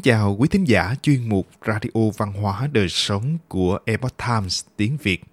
[0.00, 4.64] Kính chào quý thính giả chuyên mục Radio Văn hóa Đời Sống của Epoch Times
[4.76, 5.24] tiếng Việt.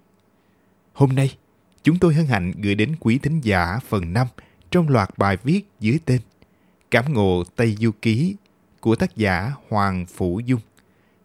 [0.92, 1.36] Hôm nay,
[1.82, 4.26] chúng tôi hân hạnh gửi đến quý thính giả phần 5
[4.70, 6.20] trong loạt bài viết dưới tên
[6.90, 8.36] Cảm ngộ Tây Du Ký
[8.80, 10.60] của tác giả Hoàng Phủ Dung.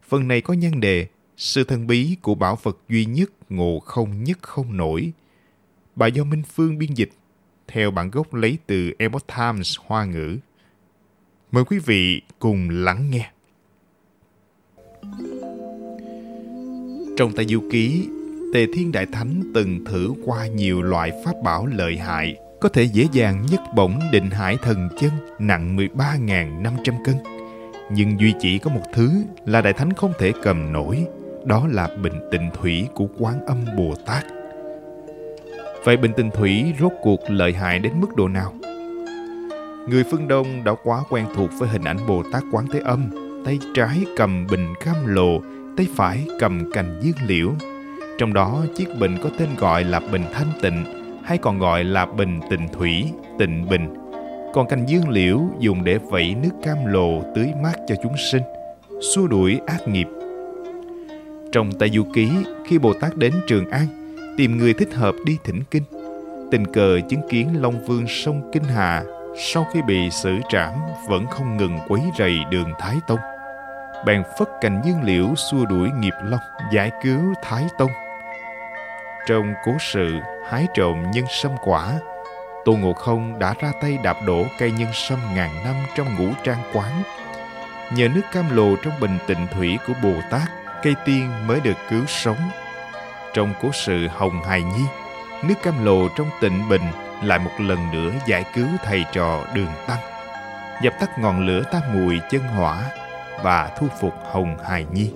[0.07, 1.07] Phần này có nhan đề
[1.37, 5.11] Sự thần bí của bảo vật duy nhất ngộ không nhất không nổi.
[5.95, 7.11] Bài do Minh Phương biên dịch
[7.67, 10.37] theo bản gốc lấy từ Epoch Times Hoa ngữ.
[11.53, 13.29] Mời quý vị cùng lắng nghe.
[17.17, 18.07] Trong tay Du Ký,
[18.53, 22.83] Tề Thiên Đại Thánh từng thử qua nhiều loại pháp bảo lợi hại, có thể
[22.83, 27.15] dễ dàng nhất bổng định hải thần chân nặng 13.500 cân.
[27.91, 29.09] Nhưng duy chỉ có một thứ
[29.45, 31.05] là Đại Thánh không thể cầm nổi,
[31.45, 34.25] đó là bình tịnh thủy của Quán Âm Bồ Tát.
[35.83, 38.53] Vậy bình tịnh thủy rốt cuộc lợi hại đến mức độ nào?
[39.87, 43.09] Người phương Đông đã quá quen thuộc với hình ảnh Bồ Tát Quán Thế Âm,
[43.45, 45.41] tay trái cầm bình cam lồ,
[45.77, 47.51] tay phải cầm cành dương liễu.
[48.17, 50.85] Trong đó, chiếc bình có tên gọi là bình thanh tịnh,
[51.23, 53.93] hay còn gọi là bình tịnh thủy, tịnh bình.
[54.53, 58.43] Còn cành dương liễu dùng để vẩy nước cam lồ tưới mát cho chúng sinh,
[59.01, 60.07] xua đuổi ác nghiệp.
[61.51, 62.29] Trong Tây Du Ký,
[62.65, 63.87] khi Bồ Tát đến Trường An,
[64.37, 65.83] tìm người thích hợp đi thỉnh kinh,
[66.51, 69.03] tình cờ chứng kiến Long Vương sông Kinh Hà
[69.37, 70.73] sau khi bị xử trảm
[71.07, 73.19] vẫn không ngừng quấy rầy đường Thái Tông.
[74.05, 76.39] Bèn phất cành dương liễu xua đuổi nghiệp long,
[76.71, 77.91] giải cứu Thái Tông.
[79.27, 81.93] Trong cố sự hái trộm nhân sâm quả,
[82.65, 86.33] Tô Ngộ Không đã ra tay đạp đổ cây nhân sâm ngàn năm trong ngũ
[86.43, 87.03] trang quán.
[87.95, 90.49] Nhờ nước cam lồ trong bình tịnh thủy của Bồ Tát,
[90.83, 92.49] cây tiên mới được cứu sống.
[93.33, 94.83] Trong cố sự Hồng Hài Nhi,
[95.47, 96.81] nước cam lồ trong tịnh bình
[97.23, 99.99] lại một lần nữa giải cứu thầy trò đường tăng.
[100.81, 102.91] Dập tắt ngọn lửa tam mùi chân hỏa
[103.43, 105.11] và thu phục hồng hài nhi.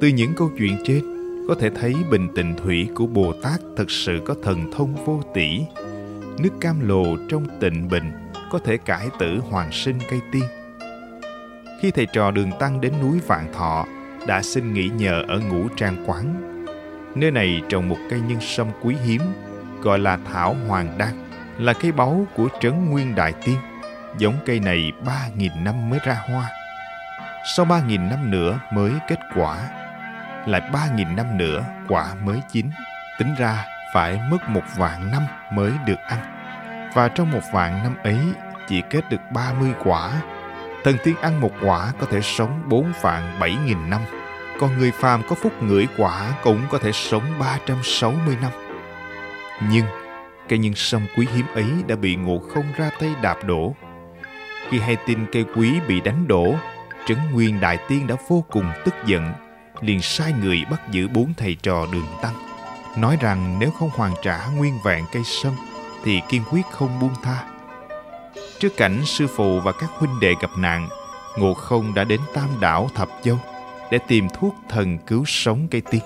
[0.00, 1.02] Từ những câu chuyện trên,
[1.48, 5.22] có thể thấy bình tịnh thủy của bồ tát thật sự có thần thông vô
[5.34, 5.60] tỷ
[6.38, 8.12] nước cam lồ trong tịnh bình
[8.50, 10.44] có thể cải tử hoàn sinh cây tiên.
[11.80, 13.86] Khi thầy trò đường tăng đến núi vạn thọ,
[14.26, 16.34] đã xin nghỉ nhờ ở ngũ trang quán.
[17.14, 19.20] Nơi này trồng một cây nhân sâm quý hiếm
[19.84, 21.28] gọi là thảo hoàng đan,
[21.58, 23.56] là cây báu của Trấn Nguyên Đại Tiên.
[24.18, 26.50] Giống cây này ba nghìn năm mới ra hoa.
[27.56, 29.56] Sau ba nghìn năm nữa mới kết quả.
[30.46, 32.70] Lại ba nghìn năm nữa quả mới chín.
[33.18, 33.64] Tính ra
[33.94, 35.22] phải mất một vạn năm
[35.52, 36.18] mới được ăn.
[36.94, 38.18] Và trong một vạn năm ấy,
[38.68, 40.10] chỉ kết được 30 quả.
[40.84, 44.00] Thần tiên ăn một quả có thể sống bốn vạn bảy nghìn năm.
[44.60, 48.50] Còn người phàm có phúc ngửi quả cũng có thể sống 360 năm.
[49.60, 49.84] Nhưng
[50.48, 53.74] cây nhân sâm quý hiếm ấy đã bị ngộ không ra tay đạp đổ.
[54.68, 56.54] Khi hay tin cây quý bị đánh đổ,
[57.06, 59.32] Trấn Nguyên Đại Tiên đã vô cùng tức giận,
[59.80, 62.34] liền sai người bắt giữ bốn thầy trò đường tăng.
[62.96, 65.52] Nói rằng nếu không hoàn trả nguyên vẹn cây sâm,
[66.04, 67.44] thì kiên quyết không buông tha.
[68.58, 70.88] Trước cảnh sư phụ và các huynh đệ gặp nạn,
[71.36, 73.38] Ngộ Không đã đến Tam Đảo Thập Châu
[73.90, 76.02] để tìm thuốc thần cứu sống cây tiên.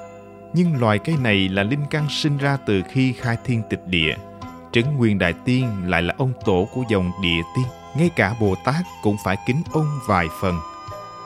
[0.52, 4.16] Nhưng loài cây này là linh căn sinh ra từ khi khai thiên tịch địa–
[4.72, 7.64] Trấn Nguyên Đại Tiên lại là ông tổ của dòng địa tiên.
[7.96, 10.60] Ngay cả Bồ Tát cũng phải kính ông vài phần.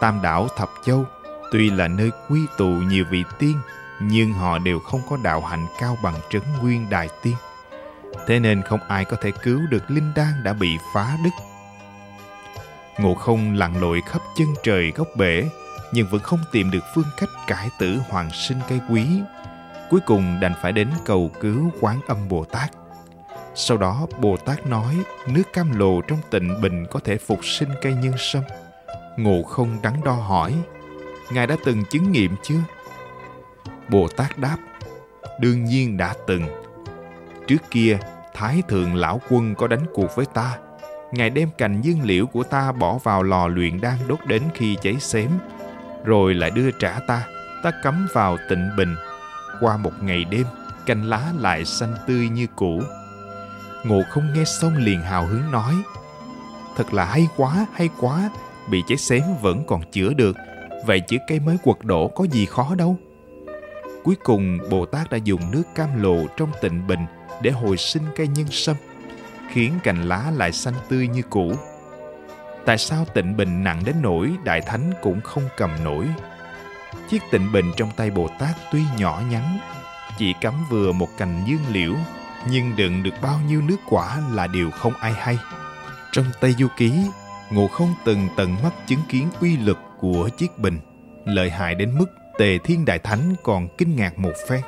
[0.00, 1.04] Tam đảo Thập Châu
[1.52, 3.56] tuy là nơi quy tụ nhiều vị tiên,
[4.00, 7.34] nhưng họ đều không có đạo hạnh cao bằng Trấn Nguyên Đại Tiên.
[8.26, 11.30] Thế nên không ai có thể cứu được linh đan đã bị phá đứt.
[12.98, 15.44] Ngộ không lặn lội khắp chân trời góc bể,
[15.92, 19.06] nhưng vẫn không tìm được phương cách cải tử hoàng sinh cây quý.
[19.90, 22.70] Cuối cùng đành phải đến cầu cứu quán âm Bồ Tát.
[23.54, 27.68] Sau đó Bồ Tát nói nước cam lồ trong tịnh bình có thể phục sinh
[27.82, 28.42] cây nhân sâm.
[29.16, 30.54] Ngộ không đắn đo hỏi,
[31.32, 32.60] Ngài đã từng chứng nghiệm chưa?
[33.88, 34.56] Bồ Tát đáp,
[35.40, 36.42] đương nhiên đã từng.
[37.46, 37.98] Trước kia,
[38.34, 40.58] Thái Thượng Lão Quân có đánh cuộc với ta.
[41.12, 44.76] Ngài đem cành dương liễu của ta bỏ vào lò luyện đang đốt đến khi
[44.82, 45.30] cháy xém,
[46.04, 47.26] rồi lại đưa trả ta.
[47.62, 48.96] Ta cắm vào tịnh bình.
[49.60, 50.46] Qua một ngày đêm,
[50.86, 52.82] cành lá lại xanh tươi như cũ
[53.84, 55.74] Ngộ không nghe xong liền hào hứng nói
[56.76, 58.30] Thật là hay quá, hay quá
[58.70, 60.36] Bị cháy xém vẫn còn chữa được
[60.86, 62.96] Vậy chữ cây mới quật đổ có gì khó đâu
[64.04, 67.06] Cuối cùng Bồ Tát đã dùng nước cam lộ trong tịnh bình
[67.42, 68.76] Để hồi sinh cây nhân sâm
[69.48, 71.52] Khiến cành lá lại xanh tươi như cũ
[72.66, 76.06] Tại sao tịnh bình nặng đến nỗi Đại Thánh cũng không cầm nổi
[77.08, 79.58] Chiếc tịnh bình trong tay Bồ Tát tuy nhỏ nhắn
[80.18, 81.94] Chỉ cắm vừa một cành dương liễu
[82.50, 85.38] nhưng đựng được bao nhiêu nước quả là điều không ai hay.
[86.12, 86.92] Trong Tây Du Ký,
[87.50, 90.80] Ngộ không từng tận mắt chứng kiến uy lực của chiếc bình
[91.24, 92.06] lợi hại đến mức
[92.38, 94.60] Tề Thiên Đại Thánh còn kinh ngạc một phen.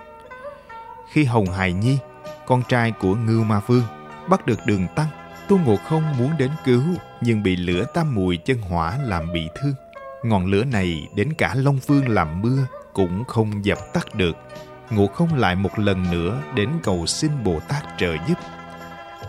[1.13, 1.99] Khi Hồng Hài Nhi,
[2.47, 3.83] con trai của Ngưu Ma Vương,
[4.29, 5.07] bắt được đường tăng,
[5.49, 6.83] Tôn Ngộ Không muốn đến cứu
[7.21, 9.75] nhưng bị lửa tam mùi chân hỏa làm bị thương.
[10.23, 14.37] Ngọn lửa này đến cả Long Vương làm mưa cũng không dập tắt được.
[14.91, 18.35] Ngộ Không lại một lần nữa đến cầu xin Bồ Tát trợ giúp.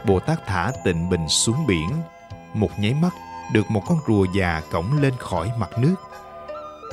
[0.05, 1.89] Bồ Tát thả tịnh bình xuống biển.
[2.53, 3.13] Một nháy mắt
[3.53, 5.95] được một con rùa già cõng lên khỏi mặt nước.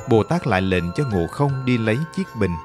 [0.09, 2.55] Bồ Tát lại lệnh cho Ngộ Không đi lấy chiếc bình.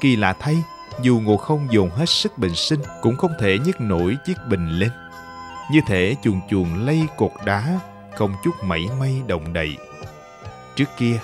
[0.00, 0.64] Kỳ lạ thay,
[1.02, 4.68] dù Ngộ Không dồn hết sức bình sinh cũng không thể nhấc nổi chiếc bình
[4.68, 4.90] lên.
[5.70, 7.80] Như thể chuồn chuồn lây cột đá,
[8.16, 9.76] không chút mảy may động đậy.
[10.76, 11.20] Trước kia,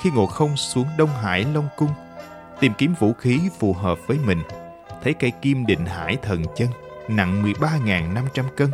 [0.00, 1.90] khi Ngộ Không xuống Đông Hải Long Cung,
[2.60, 4.42] tìm kiếm vũ khí phù hợp với mình,
[5.02, 6.68] thấy cây kim định hải thần chân
[7.08, 8.70] nặng 13.500 cân,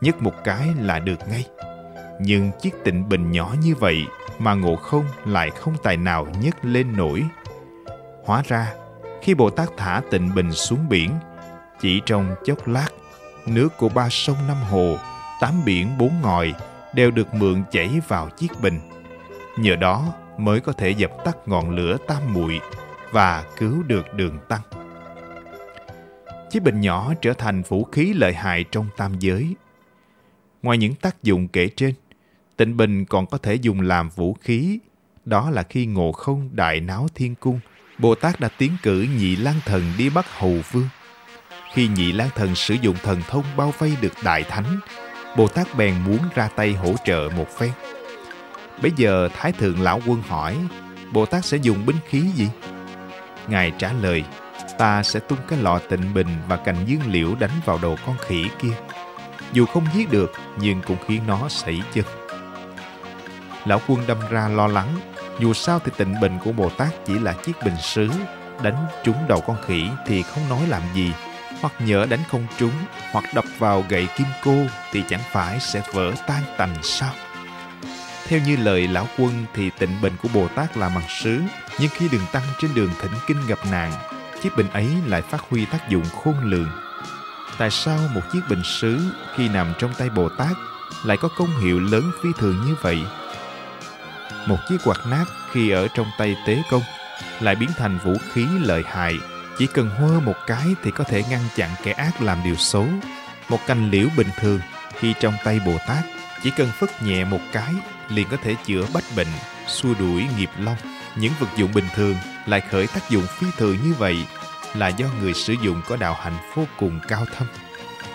[0.00, 1.44] nhấc một cái là được ngay.
[2.20, 4.06] Nhưng chiếc tịnh bình nhỏ như vậy
[4.38, 7.24] mà ngộ không lại không tài nào nhấc lên nổi.
[8.24, 8.72] Hóa ra,
[9.22, 11.10] khi Bồ Tát thả tịnh bình xuống biển,
[11.80, 12.88] chỉ trong chốc lát,
[13.46, 14.96] nước của ba sông năm hồ,
[15.40, 16.54] tám biển bốn ngòi
[16.94, 18.80] đều được mượn chảy vào chiếc bình.
[19.58, 22.60] Nhờ đó mới có thể dập tắt ngọn lửa tam muội
[23.12, 24.60] và cứu được đường tăng.
[26.50, 29.54] Chiếc bình nhỏ trở thành vũ khí lợi hại trong tam giới.
[30.62, 31.94] Ngoài những tác dụng kể trên,
[32.56, 34.78] Tịnh Bình còn có thể dùng làm vũ khí.
[35.24, 37.60] Đó là khi ngộ không đại náo thiên cung,
[37.98, 40.88] Bồ Tát đã tiến cử nhị lang thần đi bắt hầu vương.
[41.72, 44.80] Khi nhị lang thần sử dụng thần thông bao vây được đại thánh,
[45.36, 47.70] Bồ Tát bèn muốn ra tay hỗ trợ một phen.
[48.82, 50.56] Bấy giờ Thái Thượng Lão Quân hỏi,
[51.12, 52.48] Bồ Tát sẽ dùng binh khí gì?
[53.48, 54.24] Ngài trả lời,
[54.78, 58.16] ta sẽ tung cái lọ tịnh bình và cành dương liễu đánh vào đầu con
[58.18, 58.74] khỉ kia.
[59.52, 62.04] Dù không giết được, nhưng cũng khiến nó sảy chân.
[63.64, 64.94] Lão quân đâm ra lo lắng,
[65.40, 68.10] dù sao thì tịnh bình của Bồ Tát chỉ là chiếc bình sứ,
[68.62, 71.12] đánh trúng đầu con khỉ thì không nói làm gì,
[71.60, 72.72] hoặc nhỡ đánh không trúng,
[73.12, 74.56] hoặc đập vào gậy kim cô
[74.92, 77.14] thì chẳng phải sẽ vỡ tan tành sao?
[78.28, 81.40] Theo như lời lão quân thì tịnh bình của Bồ Tát là bằng sứ,
[81.78, 83.92] nhưng khi đường tăng trên đường thỉnh kinh gặp nạn,
[84.42, 86.70] chiếc bình ấy lại phát huy tác dụng khôn lường.
[87.58, 90.56] Tại sao một chiếc bình sứ khi nằm trong tay Bồ Tát
[91.04, 93.02] lại có công hiệu lớn phi thường như vậy?
[94.46, 96.82] Một chiếc quạt nát khi ở trong tay tế công
[97.40, 99.14] lại biến thành vũ khí lợi hại.
[99.60, 102.86] Chỉ cần hơ một cái thì có thể ngăn chặn kẻ ác làm điều xấu.
[103.48, 104.60] Một cành liễu bình thường
[104.98, 106.04] khi trong tay Bồ Tát
[106.42, 107.74] chỉ cần phất nhẹ một cái
[108.08, 109.26] liền có thể chữa bách bệnh,
[109.68, 110.76] xua đuổi nghiệp long.
[111.16, 112.16] Những vật dụng bình thường
[112.46, 114.26] lại khởi tác dụng phi thường như vậy
[114.74, 117.48] là do người sử dụng có đạo hạnh vô cùng cao thâm.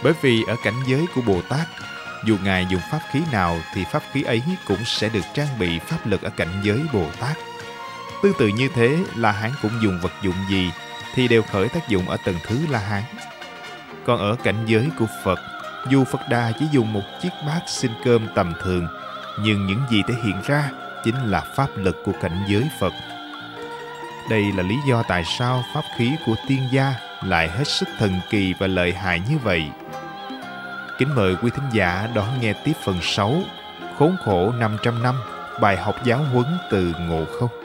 [0.03, 1.67] Bởi vì ở cảnh giới của Bồ Tát,
[2.25, 5.79] dù Ngài dùng pháp khí nào thì pháp khí ấy cũng sẽ được trang bị
[5.79, 7.37] pháp lực ở cảnh giới Bồ Tát.
[8.23, 10.71] Tương tự như thế, là hắn cũng dùng vật dụng gì
[11.15, 13.03] thì đều khởi tác dụng ở tầng thứ La Hán.
[14.05, 15.39] Còn ở cảnh giới của Phật,
[15.89, 18.87] dù Phật Đà chỉ dùng một chiếc bát xin cơm tầm thường,
[19.41, 20.69] nhưng những gì thể hiện ra
[21.03, 22.93] chính là pháp lực của cảnh giới Phật.
[24.29, 28.19] Đây là lý do tại sao pháp khí của tiên gia lại hết sức thần
[28.29, 29.69] kỳ và lợi hại như vậy.
[30.97, 33.41] Kính mời quý thính giả đón nghe tiếp phần 6
[33.97, 35.15] Khốn khổ 500 năm
[35.61, 37.64] Bài học giáo huấn từ ngộ không